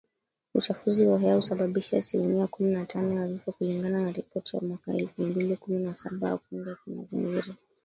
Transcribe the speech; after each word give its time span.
Uchafuzi 0.55 1.05
wa 1.07 1.19
hewa 1.19 1.35
husababisha 1.35 1.97
asilimia 1.97 2.47
kumi 2.47 2.71
na 2.71 2.85
tano 2.85 3.21
ya 3.21 3.27
vifo 3.27 3.51
kulingana 3.51 4.01
na 4.01 4.11
ripoti 4.11 4.55
ya 4.57 4.61
mwaka 4.63 4.93
elfu 4.93 5.21
mbili 5.21 5.57
kumi 5.57 5.79
na 5.79 5.95
saba 5.95 6.29
ya 6.29 6.37
kundi 6.37 6.69
la 6.69 6.75
kimazingira 6.83 7.53